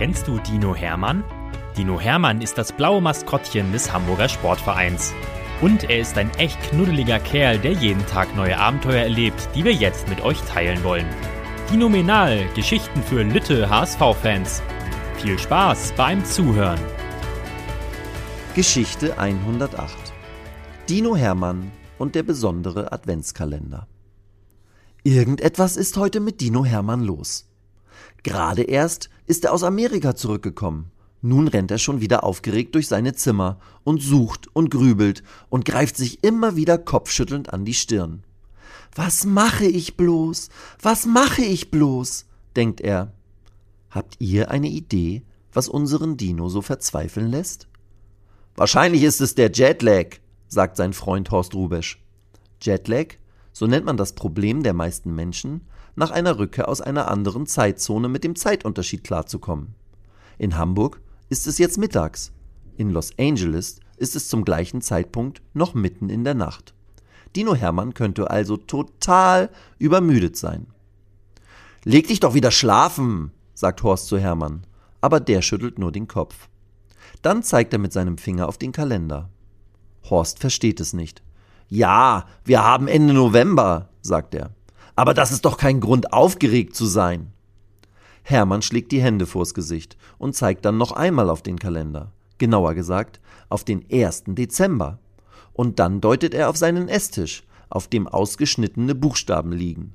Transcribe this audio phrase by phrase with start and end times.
[0.00, 1.22] Kennst du Dino Hermann?
[1.76, 5.12] Dino Hermann ist das blaue Maskottchen des Hamburger Sportvereins.
[5.60, 9.74] Und er ist ein echt knuddeliger Kerl, der jeden Tag neue Abenteuer erlebt, die wir
[9.74, 11.04] jetzt mit euch teilen wollen.
[11.70, 14.62] Dinomenal, Geschichten für Lütte HSV-Fans.
[15.18, 16.80] Viel Spaß beim Zuhören.
[18.54, 19.94] Geschichte 108
[20.88, 23.86] Dino Hermann und der besondere Adventskalender.
[25.02, 27.49] Irgendetwas ist heute mit Dino Hermann los.
[28.22, 30.90] Gerade erst ist er aus Amerika zurückgekommen.
[31.22, 35.96] Nun rennt er schon wieder aufgeregt durch seine Zimmer und sucht und grübelt und greift
[35.96, 38.22] sich immer wieder kopfschüttelnd an die Stirn.
[38.94, 40.48] Was mache ich bloß?
[40.80, 42.26] Was mache ich bloß?
[42.56, 43.12] denkt er.
[43.90, 47.68] Habt ihr eine Idee, was unseren Dino so verzweifeln lässt?
[48.56, 50.16] Wahrscheinlich ist es der Jetlag,
[50.48, 52.02] sagt sein Freund Horst Rubesch.
[52.62, 53.14] Jetlag,
[53.52, 55.62] so nennt man das Problem der meisten Menschen,
[56.00, 59.74] nach einer Rückkehr aus einer anderen Zeitzone mit dem Zeitunterschied klarzukommen.
[60.38, 62.32] In Hamburg ist es jetzt mittags.
[62.78, 66.72] In Los Angeles ist es zum gleichen Zeitpunkt noch mitten in der Nacht.
[67.36, 70.68] Dino Hermann könnte also total übermüdet sein.
[71.84, 74.66] Leg dich doch wieder schlafen, sagt Horst zu Hermann,
[75.02, 76.48] aber der schüttelt nur den Kopf.
[77.20, 79.28] Dann zeigt er mit seinem Finger auf den Kalender.
[80.08, 81.22] Horst versteht es nicht.
[81.68, 84.54] Ja, wir haben Ende November, sagt er.
[85.00, 87.32] Aber das ist doch kein Grund, aufgeregt zu sein.
[88.22, 92.12] Hermann schlägt die Hände vors Gesicht und zeigt dann noch einmal auf den Kalender.
[92.36, 94.24] Genauer gesagt, auf den 1.
[94.26, 94.98] Dezember.
[95.54, 99.94] Und dann deutet er auf seinen Esstisch, auf dem ausgeschnittene Buchstaben liegen.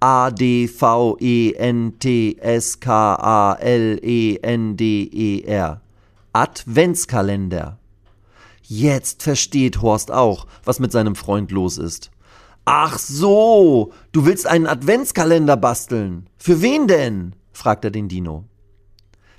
[0.00, 5.82] A, D, V, E, N, T, S, K, A, L, E, N, D, E, R.
[6.32, 7.78] Adventskalender.
[8.62, 12.10] Jetzt versteht Horst auch, was mit seinem Freund los ist.
[12.68, 16.28] Ach so, du willst einen Adventskalender basteln.
[16.36, 17.36] Für wen denn?
[17.52, 18.44] fragt er den Dino.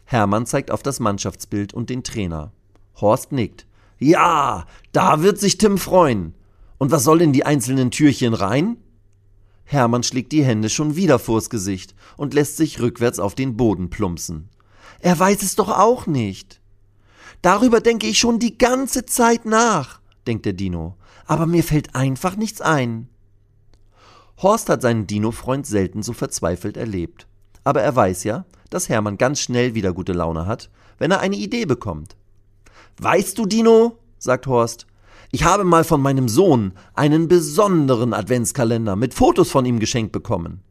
[0.05, 2.53] Hermann zeigt auf das Mannschaftsbild und den Trainer.
[2.95, 3.67] Horst nickt.
[3.99, 6.35] Ja, da wird sich Tim freuen.
[6.77, 8.77] Und was soll in die einzelnen Türchen rein?
[9.65, 13.89] Hermann schlägt die Hände schon wieder vors Gesicht und lässt sich rückwärts auf den Boden
[13.89, 14.47] plumpsen.
[15.01, 16.61] Er weiß es doch auch nicht.
[17.41, 20.95] Darüber denke ich schon die ganze Zeit nach, denkt der Dino,
[21.25, 23.09] aber mir fällt einfach nichts ein.
[24.41, 27.27] Horst hat seinen Dino-Freund selten so verzweifelt erlebt.
[27.63, 31.35] Aber er weiß ja, dass Hermann ganz schnell wieder gute Laune hat, wenn er eine
[31.35, 32.15] Idee bekommt.
[32.99, 34.87] Weißt du, Dino, sagt Horst,
[35.31, 40.61] ich habe mal von meinem Sohn einen besonderen Adventskalender mit Fotos von ihm geschenkt bekommen.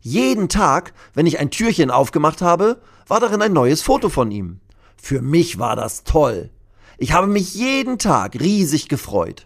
[0.00, 4.60] Jeden Tag, wenn ich ein Türchen aufgemacht habe, war darin ein neues Foto von ihm.
[4.96, 6.50] Für mich war das toll.
[6.96, 9.45] Ich habe mich jeden Tag riesig gefreut.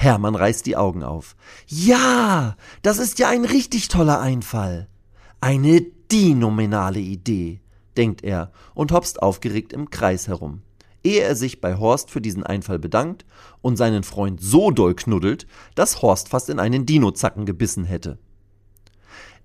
[0.00, 1.34] Hermann reißt die Augen auf.
[1.66, 4.86] Ja, das ist ja ein richtig toller Einfall.
[5.40, 7.60] Eine dinominale Idee,
[7.96, 10.62] denkt er und hopst aufgeregt im Kreis herum,
[11.02, 13.26] ehe er sich bei Horst für diesen Einfall bedankt
[13.60, 18.18] und seinen Freund so doll knuddelt, dass Horst fast in einen Dinozacken gebissen hätte.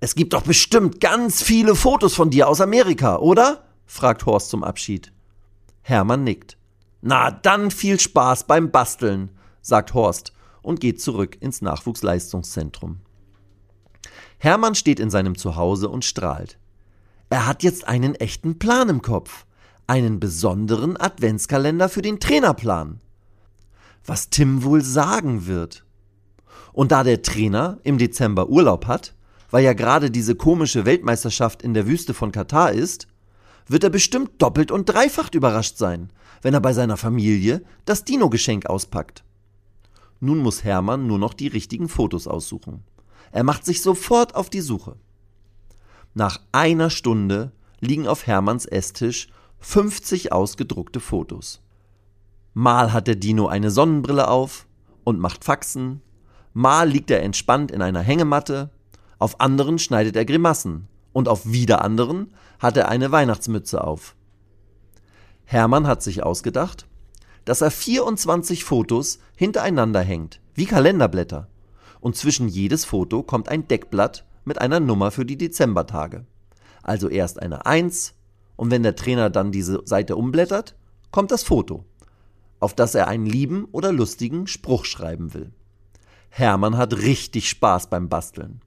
[0.02, 3.64] Es gibt doch bestimmt ganz viele Fotos von dir aus Amerika, oder?
[3.88, 5.14] fragt Horst zum Abschied.
[5.82, 6.58] Hermann nickt.
[7.02, 9.32] Na, dann viel Spaß beim Basteln,
[9.64, 10.32] sagt Horst
[10.64, 13.02] und geht zurück ins Nachwuchsleistungszentrum.
[14.40, 16.58] Hermann steht in seinem Zuhause und strahlt.
[17.30, 19.46] Er hat jetzt einen echten Plan im Kopf.
[19.88, 23.00] Einen besonderen Adventskalender für den Trainerplan.
[24.06, 25.86] Was Tim wohl sagen wird.
[26.74, 29.14] Und da der Trainer im Dezember Urlaub hat,
[29.50, 33.08] weil ja gerade diese komische Weltmeisterschaft in der Wüste von Katar ist,
[33.68, 38.66] wird er bestimmt doppelt und dreifach überrascht sein, wenn er bei seiner Familie das Dino-Geschenk
[38.66, 39.24] auspackt.
[40.24, 42.86] Nun muss Hermann nur noch die richtigen Fotos aussuchen.
[43.34, 44.96] Er macht sich sofort auf die Suche.
[46.14, 47.52] Nach einer Stunde
[47.82, 49.28] liegen auf Hermanns Esstisch
[49.60, 51.60] 50 ausgedruckte Fotos.
[52.54, 54.66] Mal hat der Dino eine Sonnenbrille auf
[55.04, 56.02] und macht Faxen,
[56.54, 58.70] mal liegt er entspannt in einer Hängematte,
[59.20, 64.16] auf anderen schneidet er Grimassen und auf wieder anderen hat er eine Weihnachtsmütze auf.
[65.44, 66.88] Hermann hat sich ausgedacht,
[67.46, 71.48] dass er 24 Fotos hintereinander hängt, wie Kalenderblätter.
[72.00, 76.26] Und zwischen jedes Foto kommt ein Deckblatt mit einer Nummer für die Dezembertage.
[76.82, 78.14] Also erst eine 1
[78.56, 80.76] und wenn der Trainer dann diese Seite umblättert,
[81.12, 81.86] kommt das Foto,
[82.60, 85.52] auf das er einen lieben oder lustigen Spruch schreiben will.
[86.30, 88.62] Hermann hat richtig Spaß beim Basteln.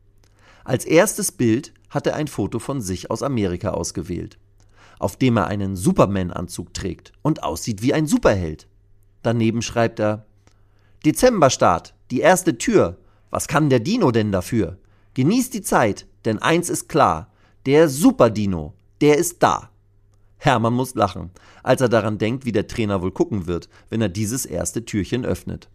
[0.64, 4.38] Als erstes Bild hat er ein Foto von sich aus Amerika ausgewählt
[4.98, 8.66] auf dem er einen Superman-Anzug trägt und aussieht wie ein Superheld.
[9.22, 10.26] Daneben schreibt er
[11.04, 12.98] Dezemberstart, die erste Tür.
[13.30, 14.78] Was kann der Dino denn dafür?
[15.14, 17.30] Genießt die Zeit, denn eins ist klar,
[17.66, 19.70] der Super-Dino, der ist da.
[20.38, 21.30] Hermann muss lachen,
[21.62, 25.24] als er daran denkt, wie der Trainer wohl gucken wird, wenn er dieses erste Türchen
[25.24, 25.68] öffnet.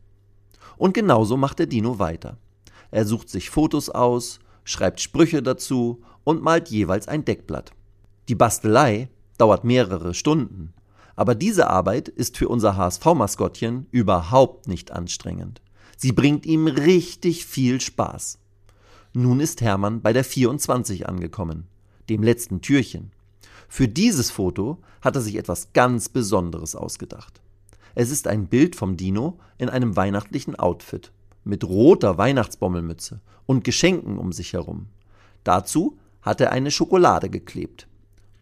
[0.77, 2.37] Und genauso macht der Dino weiter.
[2.91, 7.71] Er sucht sich Fotos aus, schreibt Sprüche dazu und malt jeweils ein Deckblatt.
[8.31, 10.73] Die Bastelei dauert mehrere Stunden,
[11.17, 15.61] aber diese Arbeit ist für unser HSV-Maskottchen überhaupt nicht anstrengend.
[15.97, 18.39] Sie bringt ihm richtig viel Spaß.
[19.11, 21.67] Nun ist Hermann bei der 24 angekommen,
[22.07, 23.11] dem letzten Türchen.
[23.67, 27.41] Für dieses Foto hat er sich etwas ganz Besonderes ausgedacht.
[27.95, 31.11] Es ist ein Bild vom Dino in einem weihnachtlichen Outfit,
[31.43, 34.87] mit roter Weihnachtsbommelmütze und Geschenken um sich herum.
[35.43, 37.89] Dazu hat er eine Schokolade geklebt.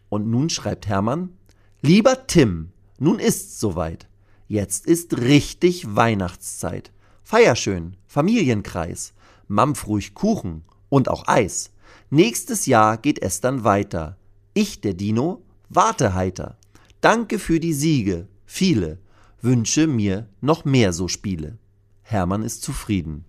[0.09, 1.38] Und nun schreibt Hermann,
[1.81, 4.07] Lieber Tim, nun ist's soweit.
[4.47, 6.91] Jetzt ist richtig Weihnachtszeit.
[7.23, 9.13] Feier schön, Familienkreis,
[9.47, 11.71] mampf ruhig Kuchen und auch Eis.
[12.09, 14.17] Nächstes Jahr geht es dann weiter.
[14.53, 16.57] Ich, der Dino, warte heiter.
[17.01, 18.97] Danke für die Siege, viele.
[19.41, 21.57] Wünsche mir noch mehr so Spiele.
[22.01, 23.25] Hermann ist zufrieden.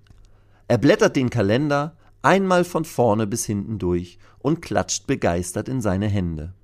[0.67, 6.09] Er blättert den Kalender einmal von vorne bis hinten durch und klatscht begeistert in seine
[6.09, 6.55] Hände.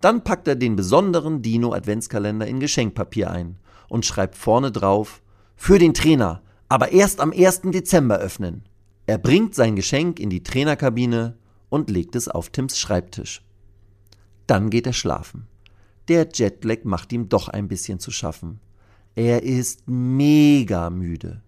[0.00, 3.58] Dann packt er den besonderen Dino Adventskalender in Geschenkpapier ein
[3.88, 5.22] und schreibt vorne drauf
[5.56, 7.62] Für den Trainer, aber erst am 1.
[7.64, 8.64] Dezember öffnen.
[9.06, 11.36] Er bringt sein Geschenk in die Trainerkabine
[11.68, 13.42] und legt es auf Tims Schreibtisch.
[14.46, 15.46] Dann geht er schlafen.
[16.08, 18.60] Der Jetlag macht ihm doch ein bisschen zu schaffen.
[19.14, 21.42] Er ist mega müde.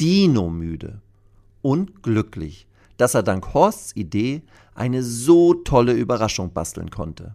[0.00, 1.00] Dino müde.
[1.62, 2.66] Und glücklich,
[2.96, 4.42] dass er dank Horsts Idee
[4.74, 7.34] eine so tolle Überraschung basteln konnte.